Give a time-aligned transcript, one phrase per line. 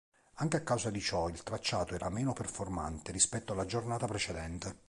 [0.37, 4.79] Anche a causa di ciò il tracciato era meno performante rispetto alla giornata precedente.